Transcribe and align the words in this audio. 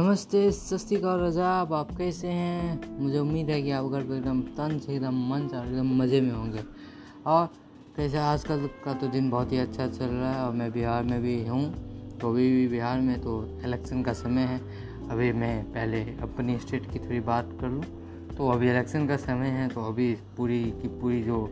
नमस्ते 0.00 0.40
सत 0.52 0.78
श्रीकाल 0.80 1.20
रजाब 1.20 1.72
आप 1.74 1.90
कैसे 1.96 2.28
हैं? 2.28 2.98
मुझे 3.00 3.18
उम्मीद 3.18 3.50
है 3.50 3.60
कि 3.62 3.70
आप 3.70 3.84
घर 3.84 4.02
पर 4.02 4.14
एकदम 4.14 4.40
तन 4.56 4.78
से, 4.78 4.94
एकदम 4.94 5.16
मन 5.30 5.46
से 5.48 5.56
एकदम 5.58 5.90
मज़े 5.96 6.20
में 6.20 6.30
होंगे। 6.32 6.62
और 7.26 7.46
कैसे 7.96 8.18
आजकल 8.18 8.66
का 8.84 8.94
तो 8.94 9.08
दिन 9.08 9.28
बहुत 9.30 9.52
ही 9.52 9.58
अच्छा 9.58 9.86
चल 9.88 10.06
रहा 10.06 10.32
है 10.32 10.44
और 10.44 10.52
मैं 10.52 10.70
बिहार 10.72 11.02
में 11.02 11.20
भी 11.22 11.34
हूँ 11.46 11.62
तो 12.18 12.30
अभी 12.30 12.48
भी 12.50 12.66
बिहार 12.68 13.00
में 13.00 13.20
तो 13.20 13.34
इलेक्शन 13.64 14.02
का 14.02 14.12
समय 14.12 14.42
है। 14.42 14.58
अभी 15.10 15.32
मैं 15.32 15.62
पहले 15.72 16.00
अपनी 16.22 16.58
स्टेट 16.58 16.90
की 16.92 16.98
थोड़ी 16.98 17.20
बात 17.20 17.52
कर 17.60 17.68
लूँ 17.68 17.84
तो 18.36 18.48
अभी 18.48 18.70
इलेक्शन 18.70 19.06
का 19.06 19.16
समय 19.18 19.54
है 19.58 19.68
तो 19.68 19.84
अभी 19.84 20.12
पूरी 20.36 20.62
की 20.72 20.88
पूरी 21.00 21.22
जो 21.22 21.46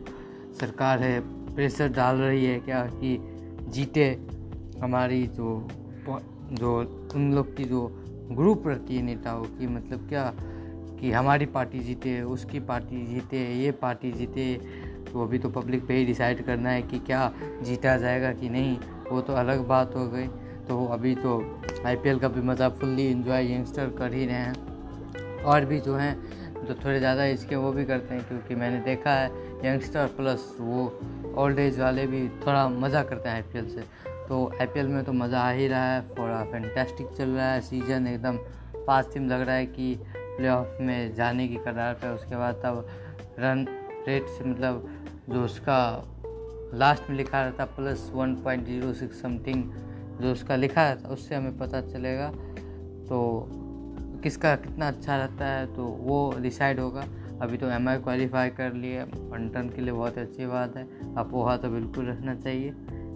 सरकार 0.59 1.03
है 1.03 1.19
प्रेशर 1.55 1.93
डाल 1.93 2.17
रही 2.17 2.45
है 2.45 2.59
क्या 2.59 2.83
कि 2.95 3.17
जीते 3.69 4.11
हमारी 4.81 5.25
जो 5.37 5.67
जो 6.51 6.77
उन 7.15 7.33
लोग 7.33 7.55
की 7.57 7.63
जो 7.63 7.87
ग्रुप 8.31 8.67
रहती 8.67 8.95
है 8.95 9.01
नेताओं 9.01 9.43
की 9.43 9.67
मतलब 9.67 10.07
क्या 10.09 10.31
कि 10.99 11.11
हमारी 11.11 11.45
पार्टी 11.47 11.79
जीते, 11.79 12.21
उसकी 12.23 12.59
पार्टी 12.61 13.05
जीते, 13.05 13.37
ये 13.55 13.71
पार्टी 13.73 14.11
जीते 14.11 14.53
तो 15.11 15.23
अभी 15.23 15.39
तो 15.39 15.49
पब्लिक 15.49 15.85
पे 15.87 15.93
ही 15.93 16.05
डिसाइड 16.05 16.45
करना 16.45 16.69
है 16.69 16.81
कि 16.81 16.99
क्या 16.99 17.31
जीता 17.61 17.95
जाएगा 17.97 18.31
कि 18.33 18.49
नहीं, 18.49 18.77
वो 19.11 19.21
तो 19.21 19.33
अलग 19.35 19.65
बात 19.67 19.95
हो 19.95 20.05
गई। 20.07 20.27
तो 20.67 20.85
अभी 20.87 21.13
तो 21.15 21.39
आईपीएल 21.85 22.19
का 22.19 22.27
भी 22.27 22.41
मज़ा 22.41 22.69
फुल्ली 22.71 23.07
इन्जॉय 23.11 23.51
यंगस्टर 23.53 23.89
कर 23.89 24.13
ही 24.13 24.25
रहे 24.25 24.35
हैं। 24.35 25.41
और 25.43 25.65
भी 25.65 25.79
जो 25.79 25.95
हैं, 25.95 26.15
जो 26.65 26.73
थोड़े 26.75 26.99
ज़्यादा 26.99 27.25
इसके 27.27 27.55
वो 27.55 27.71
भी 27.71 27.85
करते 27.85 28.13
हैं, 28.13 28.27
क्योंकि 28.27 28.55
मैंने 28.55 28.79
देखा 28.85 29.11
है 29.11 29.27
यंगस्टर 29.65 30.07
प्लस 30.17 30.55
वो 30.59 30.85
ओल्ड 31.37 31.59
एज 31.59 31.79
वाले 31.79 32.05
भी 32.07 32.27
थोड़ा 32.45 32.67
मज़ा 32.69 33.03
करते 33.03 33.29
हैं 33.29 33.35
आईपीएल 33.35 33.69
से। 33.69 33.83
तो 34.29 34.45
आईपीएल 34.61 34.87
में 34.87 35.03
तो 35.03 35.13
मज़ा 35.13 35.39
आ 35.39 35.51
ही 35.51 35.67
रहा 35.67 35.93
है 35.93 36.01
थोड़ा 36.09 36.43
फैंटेस्टिक 36.51 37.07
चल 37.17 37.29
रहा 37.29 37.51
है 37.51 37.61
सीज़न 37.61 38.07
एकदम 38.07 38.37
पाँच 38.87 39.13
टीम 39.13 39.27
लग 39.29 39.41
रहा 39.41 39.55
है 39.55 39.65
कि 39.65 39.93
प्लेऑफ 40.15 40.77
में 40.81 41.15
जाने 41.15 41.47
की 41.47 41.55
कगार 41.57 41.93
पर 41.93 42.13
उसके 42.15 42.35
बाद 42.35 42.55
तब 42.55 42.85
रन 43.39 43.65
रेट 44.07 44.27
से 44.27 44.49
मतलब 44.49 44.87
जो 45.29 45.43
उसका 45.45 45.79
लास्ट 46.73 47.09
में 47.09 47.15
लिखा 47.17 47.41
रहता 47.41 47.65
plus 47.65 48.09
one 48.15 48.35
point 48.35 48.65
zero 48.65 48.93
six 48.93 49.21
something 49.21 49.63
जो 50.21 50.31
उसका 50.31 50.55
लिखा 50.55 50.83
रहता, 50.83 51.09
उससे 51.09 51.35
हमें 51.35 51.57
पता 51.57 51.81
चलेगा। 51.81 52.29
तो 53.09 53.47
किसका 54.23 54.55
कितना 54.55 54.87
अच्छा 54.87 55.17
रहता 55.17 55.45
है 55.45 55.65
तो 55.75 55.83
वो 55.83 56.33
डिसाइड 56.39 56.79
होगा। 56.79 57.03
अभी 57.41 57.57
तो 57.57 57.69
एम 57.69 57.89
आई 57.89 57.97
क्वालिफाई 57.97 58.49
कर 58.49 58.73
लिए 58.73 59.03
बंटन 59.03 59.69
के 59.69 59.81
लिए 59.81 59.93
बहुत 59.93 60.17
अच्छी 60.17 60.45
बात 60.45 60.75
है 60.77 60.83
अपोहा 61.17 61.57
तो 61.57 61.69
बिल्कुल 61.69 62.09
रखना 62.09 62.35
चाहिए। 62.35 62.73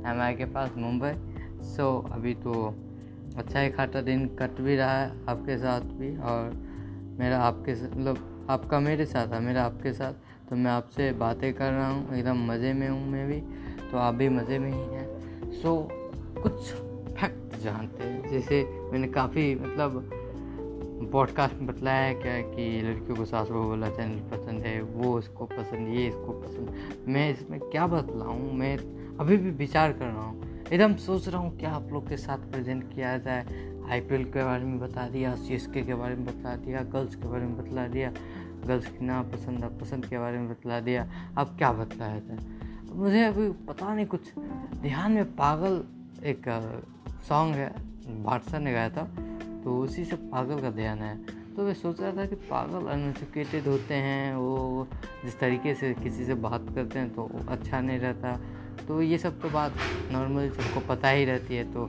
एम 0.08 0.22
आई 0.22 0.34
के 0.34 0.46
पास 0.46 0.72
मुंबई। 0.78 1.14
सो 1.68 1.86
अभी 2.12 2.34
तो 2.34 2.54
अच्छा 3.38 3.60
ही 3.60 3.70
खाटा 3.70 4.02
दिन 4.02 4.26
कट 4.40 4.62
भी 4.62 4.76
रहा 4.76 4.98
है 4.98 5.12
आपके 5.30 5.58
साथ 5.58 5.82
भी 6.00 6.16
और 6.18 6.52
मेरा 7.20 7.40
आपके 7.40 7.74
मतलब 7.74 8.46
आपका 8.50 8.80
मेरे 8.80 9.06
साथ 9.06 9.28
है, 9.28 9.40
मेरा 9.40 9.64
आपके 9.64 9.94
साथ। 9.94 10.14
तो 10.50 10.56
मैं 10.56 10.72
आपसे 10.72 11.12
बातें 11.12 11.54
कर 11.54 11.72
रहा 11.72 11.90
हूँ, 11.90 12.16
एकदम 12.16 12.46
मज़े 12.48 12.74
में 12.74 12.88
हूँ 12.90 13.08
मैं 13.08 13.28
भी। 13.28 13.40
तो 13.92 13.98
आप 13.98 14.14
भी 14.14 14.30
मज़े 14.30 14.60
में 14.60 14.72
ही 14.72 14.96
हैं। 14.96 15.52
सो 15.62 15.76
कुछ 16.38 16.72
फैक्ट 17.14 17.62
जानते 17.64 18.04
हैं। 18.04 18.30
जैसे 18.30 18.64
मैंने 18.92 19.08
काफ़ी 19.08 19.54
मतलब 19.56 20.10
पॉडकास्ट 21.12 21.56
में 21.56 21.66
बतलाया 21.68 22.02
है 22.02 22.14
क्या 22.14 22.40
कि 22.42 22.82
लड़कियों 22.82 23.16
को 23.16 23.26
सास 23.26 23.48
बहू 23.48 23.70
वाला 23.70 23.90
चैनल 23.90 24.20
पसंद 24.32 24.62
है, 24.62 24.82
वो 24.82 25.18
इसको 25.20 25.46
पसंद, 25.46 25.88
ये 25.88 26.08
इसको 26.08 26.32
पसंद। 26.42 27.06
मैं 27.08 27.30
इसमें 27.32 27.60
क्या 27.60 27.88
बतलाऊँ? 27.88 28.52
मैं 28.54 28.78
अभी 29.20 29.38
भी 29.38 29.52
विचार 29.52 29.92
कर 29.92 30.06
रहा 30.06 30.24
हूँ। 30.24 30.66
एकदम 30.66 30.96
सोच 30.96 31.28
रहा 31.28 31.42
हूँ 31.42 31.58
क्या 31.60 31.72
आप 31.72 31.90
लोग 31.92 32.08
के 32.10 32.18
साथ 32.18 32.38
प्रेजेंट 32.52 32.84
किया 32.94 33.18
जाए। 33.18 33.46
आईपीएल 33.92 34.24
के 34.24 34.44
बारे 34.44 34.64
में 34.64 34.80
बता 34.80 35.08
दिया 35.10 35.36
सी 35.36 35.58
के 35.84 35.94
बारे 35.94 36.16
में 36.16 36.26
बता 36.26 36.56
दिया 36.56 36.82
गर्ल्स 36.84 37.16
के 37.16 37.28
बारे 37.28 37.46
में 37.46 37.58
बतला 37.58 37.88
दिया 37.88 38.12
गर्ल्स 38.68 38.88
की 38.88 39.06
ना 39.06 39.22
पसंद 39.24 39.66
पसंद 39.82 40.06
के 40.06 40.20
बारे 40.20 40.38
में 40.38 40.50
बतला 40.50 40.80
दिया। 40.80 41.08
अब 41.38 41.56
क्या 41.58 41.72
बतलाया 41.72 42.20
जाए? 42.20 42.38
मुझे 42.94 43.24
अभी 43.24 43.50
पता 43.68 43.94
नहीं 43.96 44.06
कुछ। 44.06 44.34
ध्यान 44.82 45.12
में 45.12 45.26
पागल 45.36 45.84
एक 46.24 46.50
सॉन्ग 47.30 47.56
है 47.56 47.72
बादशाह 48.24 48.60
ने 48.60 48.74
गाया 48.74 48.90
था। 48.90 49.04
तो 49.64 49.78
उसी 49.80 50.06
से 50.06 50.16
पागल 50.16 50.62
का 50.62 50.70
ध्यान 50.72 51.00
है। 51.00 51.16
तो 51.56 51.64
मैं 51.64 51.74
सोच 51.74 52.02
रहा 52.02 52.12
था 52.12 52.26
कि 52.26 52.36
पागल 52.36 52.88
अनएजुकेटेड 52.88 53.68
होते 53.68 53.94
हैं, 53.94 54.36
वो 54.36 54.88
जिस 55.26 55.40
तरीके 55.40 55.74
से 55.76 55.94
किसी 55.94 56.26
से 56.26 56.34
बात 56.34 56.66
करते 56.76 57.00
हैं 57.00 57.10
तो 57.10 57.30
अच्छा 57.50 57.82
नहीं 57.82 58.00
रहता। 58.00 58.40
तो 58.88 59.02
ये 59.02 59.18
सब 59.18 59.42
तो 59.42 59.50
बात 59.50 59.74
नॉर्मली 60.12 60.50
सबको 60.50 60.80
पता 60.80 61.10
ही 61.10 61.26
रहती 61.26 61.56
है 61.56 61.72
तो 61.74 61.88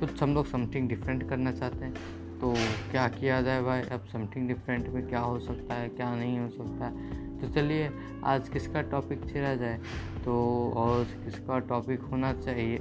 कुछ 0.00 0.22
हम 0.22 0.34
लोग 0.34 0.46
समथिंग 0.46 0.88
डिफरेंट 0.88 1.28
करना 1.28 1.52
चाहते 1.52 1.84
हैं। 1.84 1.94
तो 2.40 2.52
क्या 2.90 3.08
किया 3.08 3.40
जाए 3.42 3.62
भाई? 3.62 3.80
अब 3.82 4.04
समथिंग 4.12 4.48
डिफरेंट 4.48 4.88
में 4.88 5.06
क्या 5.08 5.20
हो 5.20 5.38
सकता 5.40 5.74
है, 5.74 5.88
क्या 5.88 6.14
नहीं 6.14 6.38
हो 6.38 6.48
सकता 6.48 6.86
है? 6.86 7.40
तो 7.40 7.48
चलिए, 7.48 7.90
आज 8.24 8.48
किसका 8.48 8.82
टॉपिक 8.82 9.28
छेड़ा 9.28 9.54
जाए? 9.54 9.78
तो 10.24 10.36
और 10.76 11.04
किसका 11.04 11.58
टॉपिक 11.58 12.00
होना 12.00 12.32
चाहिए? 12.32 12.78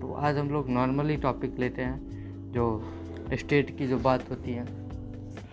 तो 0.00 0.12
आज 0.12 0.38
हम 0.38 0.50
लोग 0.50 0.68
नॉर्मली 0.68 1.16
टॉपिक 1.16 1.58
लेते 1.58 1.82
हैं, 1.82 2.52
जो 2.52 2.94
स्टेट 3.34 3.76
की 3.78 3.86
जो 3.86 3.98
बात 3.98 4.30
होती 4.30 4.52
है। 4.52 4.64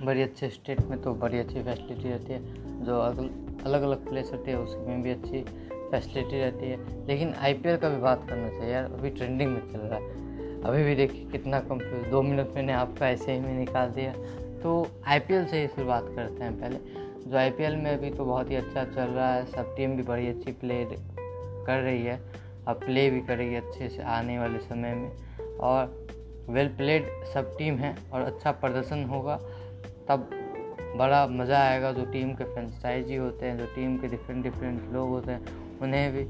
बड़ी 0.03 0.21
अच्छे 0.21 0.49
स्टेट 0.49 0.81
में 0.81 1.01
तो 1.01 1.13
बड़ी 1.13 1.39
अच्छी 1.39 1.63
फैसिलिटी 1.63 2.09
रहती 2.09 2.33
है, 2.33 2.41
जो 2.85 2.99
अलग 2.99 3.81
अलग 3.81 4.07
प्लेस 4.09 4.29
होती 4.33 4.51
है, 4.51 4.59
उसमें 4.59 5.01
भी 5.01 5.09
अच्छी 5.09 5.45
फैसिलिटी 5.91 6.39
रहती 6.39 6.65
है। 6.65 7.07
लेकिन 7.07 7.33
आईपीएल 7.33 7.77
का 7.77 7.89
भी 7.89 7.97
बात 7.97 8.29
करना 8.29 8.49
चाहिए 8.49 8.73
यार, 8.73 8.83
अभी 8.83 9.09
ट्रेंडिंग 9.09 9.51
में 9.51 9.61
चल 9.73 9.79
रहा 9.79 9.99
है। 9.99 10.29
अभी 10.63 10.83
भी 10.83 10.95
देखिए 10.95 11.25
कितना 11.25 11.59
कंफ्यूज 11.59 12.07
दो 12.07 12.21
मिनट 12.21 12.47
मैंने 12.55 12.73
आपका 12.73 13.09
ऐसे 13.09 13.33
ही 13.33 13.39
में 13.39 13.59
निकाल 13.59 13.89
दिया। 13.89 14.13
तो 14.63 14.87
आईपीएल 15.07 15.45
से 15.45 15.61
ही 15.61 15.67
शुरुआत 15.67 16.05
करते 16.15 16.43
हैं 16.43 16.59
पहले। 16.61 16.79
जो 17.29 17.37
आईपीएल 17.37 17.75
में 17.75 17.91
अभी 17.91 18.09
तो 18.09 18.25
बहुत 18.25 18.49
ही 18.49 18.55
अच्छा 18.55 18.83
चल 18.83 19.01
रहा 19.01 19.33
है, 19.33 19.45
सब 19.45 19.75
टीम 19.75 19.95
भी 19.95 20.03
बड़ी 20.03 20.27
अच्छी 20.27 20.51
प्ले 20.51 20.85
कर 21.65 21.81
रही 21.81 22.03
है। 22.05 22.19
अब 22.67 22.75
प्ले 22.75 23.09
भी 23.09 23.21
करेगी 23.21 23.55
अच्छे 23.55 23.89
से 23.89 24.03
आने 24.03 24.39
वाले 24.39 24.59
समय 24.59 24.93
में। 24.95 25.11
और 25.57 26.07
वेल 26.49 26.67
प्लेड 26.67 27.05
सब 27.33 27.57
टीम 27.57 27.75
है 27.75 27.95
और 28.13 28.21
अच्छा 28.21 28.51
प्रदर्शन 28.51 29.03
होगा। 29.03 29.35
तब 30.07 30.29
बड़ा 30.95 31.27
मज़ा 31.27 31.59
आएगा 31.59 31.91
जो 31.91 32.05
टीम 32.05 32.33
के 32.33 32.43
फ्रेंचाइजी 32.43 33.15
होते 33.15 33.45
हैं, 33.45 33.57
जो 33.57 33.65
टीम 33.65 33.97
के 33.97 34.07
डिफरेंट 34.07 34.43
डिफरेंट 34.43 34.93
लोग 34.93 35.09
होते 35.09 35.31
हैं। 35.31 35.58
उन्हें 35.81 36.11
भी। 36.13 36.23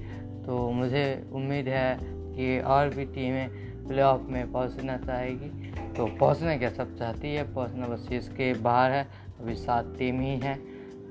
तो 0.45 0.69
मुझे 0.71 1.29
उम्मीद 1.33 1.67
है 1.67 1.99
कि 2.01 2.59
और 2.59 2.89
भी 2.89 3.05
टीमें 3.05 3.49
प्ले 3.87 4.01
ऑफ़ 4.01 4.21
में 4.21 4.51
पहुँचना 4.51 4.97
चाहेगी। 4.97 5.49
तो 5.93 6.05
पहुँचना 6.05 6.57
क्या 6.57 6.69
सब 6.69 6.97
चाहती 6.97 7.33
है, 7.35 7.53
पहुँचना 7.53 7.87
बस 7.87 8.07
इसके 8.11 8.53
बाहर 8.53 8.91
है। 8.91 9.07
अभी 9.39 9.55
सात 9.55 9.93
टीम 9.99 10.19
ही 10.21 10.35
हैं 10.39 10.57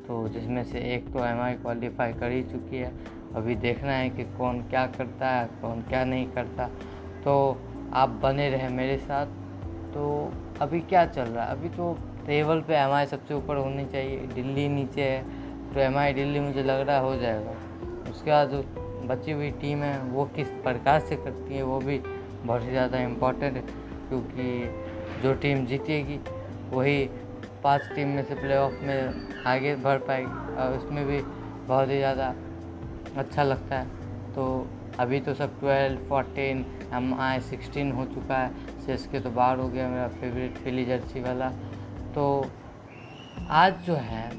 तो 0.07 0.29
जिसमें 0.29 0.65
से 0.65 0.81
एक 0.95 1.13
तो 1.13 1.25
एम 1.25 1.41
आई 1.41 1.55
क्वालिफाई 1.55 2.13
कर 2.13 2.31
ही 2.31 2.43
चुकी 2.43 2.77
है। 2.77 2.93
अभी 3.35 3.55
देखना 3.55 3.93
है 3.93 4.11
कि 4.11 4.25
कौन 4.25 4.61
क्या 4.61 4.87
करता 4.87 5.29
है, 5.29 5.49
कौन 5.63 5.83
क्या 5.83 6.05
नहीं 6.05 6.27
करता। 6.27 6.67
तो 7.25 7.35
आप 7.93 8.09
बने 8.09 8.49
रहे 8.51 8.69
मेरे 8.69 8.97
साथ। 8.99 9.27
तो 9.95 10.33
अभी 10.61 10.81
क्या 10.81 11.05
चल 11.07 11.23
रहा 11.23 11.45
है? 11.45 11.51
अभी 11.51 11.69
तो 11.69 11.93
टेबल 12.27 12.61
पे 12.61 12.75
एम 12.75 12.91
आई 12.91 13.07
सबसे 13.07 13.35
ऊपर 13.35 13.57
होनी 13.57 13.85
चाहिए, 13.85 14.17
दिल्ली 14.19 14.69
नीचे 14.69 15.03
है। 15.03 15.23
तो 15.75 15.81
एम 15.81 15.97
आई 15.97 16.13
दिल्ली 16.13 16.41
मुझे 16.41 16.63
लग 16.63 16.81
रहा 16.81 16.97
है 16.97 17.03
हो 17.03 17.17
जाएगा। 17.17 17.55
उसके 18.11 18.31
बाद 18.31 18.51
जो 18.51 18.63
बची 19.09 19.33
हुई 19.33 19.51
टीम 19.51 19.83
है, 19.83 19.99
वो 20.03 20.25
किस 20.37 20.49
प्रकार 20.65 21.01
से 21.01 21.17
करती 21.17 21.55
है, 21.55 21.63
वो 21.63 21.79
भी 21.81 21.99
बहुत 22.45 22.63
ही 22.63 22.71
ज़्यादा 22.71 22.99
इम्पोर्टेंट 22.99 23.57
है, 23.57 23.63
क्योंकि 24.09 25.23
जो 25.23 25.35
टीम 25.35 25.65
जीतेगी, 25.67 26.19
वही 26.71 27.05
पाँच 27.65 27.89
टीम 27.95 28.09
में 28.09 28.23
से 28.23 28.35
प्लेऑफ 28.35 28.81
में 28.83 29.45
आगे 29.47 29.75
बढ़ 29.77 29.99
पाएगी 29.99 30.55
और 30.55 30.77
उसमें 30.79 31.05
भी 31.07 31.21
बहुत 31.69 31.89
ही 31.91 31.97
ज़्यादा 31.99 32.35
अच्छा 33.17 33.43
लगता 33.43 33.79
है। 33.79 33.87
तो 34.35 34.45
अभी 35.01 35.21
तो 35.21 35.35
सब 35.35 35.59
twelve 35.61 35.99
fourteen 36.09 36.65
M 36.95 37.15
I 37.21 37.41
sixteen 37.41 37.93
हो 37.93 38.05
चुका 38.05 38.37
है 38.37 38.67
सी 38.81 38.97
के 39.11 39.21
तो 39.21 39.31
बाहर 39.31 39.59
हो 39.59 39.69
गया 39.69 39.89
मेरा 39.89 40.09
फेवरेट 40.11 40.57
फिली 40.57 40.85
जर्सी 40.85 41.21
वाला। 41.21 41.49
तो 42.15 42.51
आज 43.51 43.75
जो 43.87 43.95
है, 43.95 44.31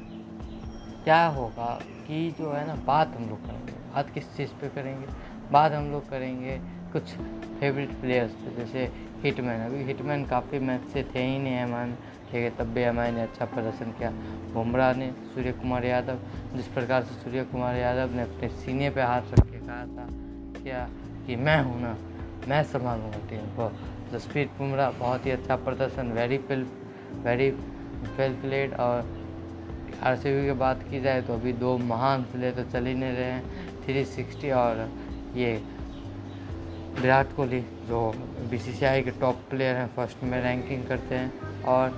क्या 1.04 1.24
होगा? 1.26 1.80
कि 2.10 2.30
जो 2.38 2.50
है 2.52 2.66
ना, 2.66 2.74
बात 2.76 3.14
हम 3.16 3.28
लोग 3.28 3.46
करेंगे। 3.46 3.72
बात 3.94 4.08
किस 4.10 4.36
चीज़ 4.36 4.50
पे 4.50 4.68
करेंगे? 4.68 5.06
बात 5.52 5.72
हम 5.72 5.90
लोग 5.92 6.08
करेंगे 6.10 6.58
कुछ 6.92 7.12
फेवरेट 7.60 7.90
प्लेयर्स 8.00 8.32
पे। 8.32 8.54
जैसे 8.56 8.82
हिटमैन 9.22 9.60
अभी 9.60 9.82
हिटमैन 9.84 10.24
काफ़ी 10.24 10.58
मैच 10.58 10.88
से 10.92 11.02
थे 11.14 11.22
ही 11.22 11.38
नहीं 11.38 11.58
अमान 11.58 11.94
ठीक 12.30 12.34
है, 12.34 12.50
तब 12.50 12.66
भी 12.66 12.82
एम 12.82 13.00
ने 13.14 13.22
अच्छा 13.22 13.44
प्रदर्शन 13.44 13.90
किया। 13.92 14.10
बुमराह 14.54 14.94
ने 14.94 15.10
सूर्य 15.34 15.52
कुमार 15.52 15.84
यादव। 15.84 16.18
जिस 16.56 16.66
प्रकार 16.68 17.02
से 17.02 17.14
सूर्य 17.14 17.44
कुमार 17.44 17.76
यादव 17.76 18.14
ने 18.16 18.22
अपने 18.22 18.48
सीने 18.48 18.90
पे 18.90 19.02
हाथ 19.02 19.32
रख 19.32 19.46
के 19.46 19.58
कहा 19.58 19.84
था, 19.86 20.06
क्या 20.62 20.88
कि 21.26 21.36
मैं 21.36 21.62
हूँ 21.62 21.80
ना, 21.82 21.96
मैं 22.48 22.62
संभालूँगा 22.64 23.18
टीम 23.30 23.46
को। 23.56 23.70
जसप्रीत 24.12 24.50
बुमराह, 24.58 24.90
बहुत 24.90 25.26
ही 25.26 25.30
अच्छा 25.30 25.56
प्रदर्शन। 25.56 26.12
Very 26.12 26.38
fill 26.38 26.66
very 27.22 27.50
well 28.18 28.34
played 28.34 28.74
और 28.74 29.19
RCB 30.00 30.44
की 30.44 30.52
बात 30.52 30.82
की 30.90 31.00
जाए 31.00 31.22
तो 31.22 31.34
अभी 31.34 31.52
दो 31.52 31.78
महान 31.78 32.22
प्लेयर 32.22 32.54
तो 32.54 32.62
चल 32.62 32.86
ही 32.86 32.94
नहीं 32.94 33.12
रहे 33.12 33.24
हैं। 33.24 33.84
थ्री 33.84 34.04
सिक्सटी 34.04 34.50
और 34.50 34.88
ये 35.36 35.62
विराट 37.00 37.32
कोहली, 37.36 37.60
जो 37.60 38.12
बीसीसीआई 38.50 39.02
के 39.02 39.10
टॉप 39.10 39.42
प्लेयर 39.50 39.76
हैं 39.76 39.86
फ़र्स्ट 39.86 40.22
में 40.22 40.42
रैंकिंग 40.42 40.84
करते 40.84 41.14
हैं। 41.14 41.62
और 41.62 41.88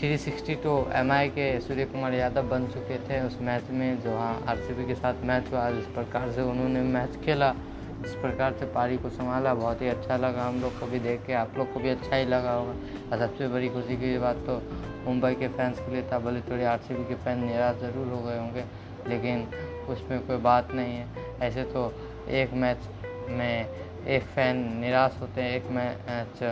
360 0.00 0.54
तो 0.54 0.90
एमआई 0.94 1.28
के 1.28 1.60
सूर्य 1.60 1.84
कुमार 1.84 2.14
यादव 2.14 2.48
बन 2.48 2.66
चुके 2.66 2.98
थे 2.98 3.20
उस 3.20 3.38
मैच 3.42 3.70
में, 3.70 4.00
जो 4.00 4.16
हाँ 4.18 4.44
आर 4.48 4.56
के 4.56 4.94
साथ 4.94 5.24
मैच 5.24 5.52
हुआ। 5.52 5.70
जिस 5.70 5.84
प्रकार 5.84 6.30
से 6.32 6.42
उन्होंने 6.42 6.80
मैच 6.80 7.16
खेला, 7.24 7.54
जिस 8.02 8.14
प्रकार 8.14 8.52
से 8.52 8.66
पारी 8.66 8.96
को 8.96 9.10
संभाला, 9.10 9.54
बहुत 9.54 9.82
ही 9.82 9.88
अच्छा 9.88 10.16
लगा। 10.16 10.44
हम 10.44 10.60
लोग 10.60 10.78
को 10.80 10.86
भी 10.86 10.98
देख 10.98 11.24
के, 11.26 11.32
आप 11.32 11.58
लोग 11.58 11.72
को 11.74 11.80
भी 11.80 11.88
अच्छा 11.88 12.16
ही 12.16 12.24
लगा 12.24 12.52
होगा। 12.52 12.72
और 13.12 13.18
सबसे 13.18 13.48
बड़ी 13.48 13.68
खुशी 13.68 13.96
की 13.96 14.18
बात 14.18 14.36
तो 14.36 14.62
मुंबई 15.08 15.34
के 15.34 15.48
फैंस 15.48 15.78
के 15.78 15.92
लिए 15.92 16.02
था 16.12 16.18
भले 16.20 16.40
थोड़े 16.42 16.64
आर 16.66 16.80
के 16.90 17.14
फ़ैन 17.14 17.44
निराश 17.44 17.76
ज़रूर 17.80 18.06
हो 18.08 18.22
गए 18.22 18.38
होंगे, 18.38 18.64
लेकिन 19.08 19.46
उसमें 19.88 20.20
कोई 20.26 20.36
बात 20.42 20.72
नहीं 20.74 20.94
है। 20.94 21.06
ऐसे 21.42 21.62
तो 21.66 21.92
एक 22.30 22.52
मैच 22.54 22.88
में 23.30 24.06
एक 24.06 24.22
फ़ैन 24.34 24.56
निराश 24.80 25.16
होते 25.20 25.42
हैं, 25.42 25.50
एक 25.50 25.70
मैच 25.70 26.42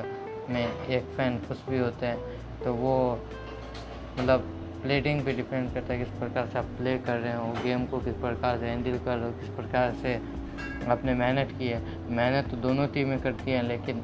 में 0.50 0.86
एक 0.88 1.04
फ़ैन 1.16 1.38
खुश 1.48 1.64
भी 1.68 1.78
होते 1.78 2.06
हैं। 2.06 2.18
तो 2.64 2.72
वो 2.74 2.94
मतलब 4.18 4.52
प्लेटिंग 4.82 5.24
पे 5.24 5.32
डिपेंड 5.32 5.72
करता 5.74 5.92
है 5.92 5.98
किस 5.98 6.08
प्रकार 6.18 6.46
से 6.46 6.58
आप 6.58 6.64
प्ले 6.78 6.96
कर 6.98 7.18
रहे 7.18 7.34
हो 7.34 7.52
गेम 7.64 7.84
को 7.86 7.98
किस 8.00 8.14
प्रकार 8.16 8.58
से 8.58 8.66
हैंडल 8.66 8.98
कर 8.98 9.16
रहे 9.16 9.26
हो, 9.26 9.32
किस 9.40 9.48
प्रकार 9.50 9.94
से 10.02 10.14
आपने 10.90 11.14
मेहनत 11.14 11.52
की 11.58 11.68
है। 11.68 11.82
मेहनत 12.10 12.50
तो 12.50 12.56
दोनों 12.58 12.86
टीमें 12.88 13.18
करती 13.20 13.50
हैं, 13.50 13.62
लेकिन 13.62 14.02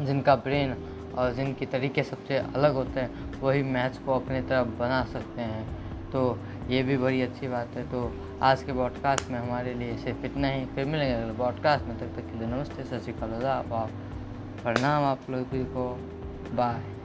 जिनका 0.00 0.34
ब्रेन 0.38 0.74
और 1.12 1.32
जिनके 1.32 1.66
तरीके 1.66 2.02
सबसे 2.02 2.36
अलग 2.36 2.74
होते 2.74 3.00
हैं, 3.00 3.40
वही 3.40 3.62
मैच 3.62 3.98
को 3.98 4.14
अपनी 4.14 4.40
तरफ़ 4.40 4.68
बना 4.68 5.04
सकते 5.04 5.40
हैं। 5.40 5.88
तो 6.10 6.38
ये 6.68 6.82
भी 6.82 6.96
बड़ी 6.96 7.22
अच्छी 7.22 7.48
बात 7.48 7.68
है। 7.68 7.82
तो 7.82 8.16
आज 8.42 8.62
के 8.62 8.72
बॉडकास्ट 8.72 9.30
में 9.30 9.38
हमारे 9.38 9.74
लिए 9.74 9.96
सिर्फ़ 9.96 10.26
इतना 10.26 10.48
ही। 10.48 10.66
फिर 10.66 10.84
मिलेंगे 10.84 11.14
अगले 11.14 11.32
बॉडकास्ट 11.32 11.84
में। 11.84 11.98
तब 11.98 12.06
तक 12.06 12.32
के 12.32 12.38
लिए 12.38 12.48
नमस्ते, 12.48 12.84
सत 12.84 13.04
श्रीकाल 13.04 13.46
आप 13.46 13.90
प्रणाम 14.62 15.04
आप 15.04 15.20
लोग 15.30 15.44
को। 15.54 16.10
बाय 16.56 16.97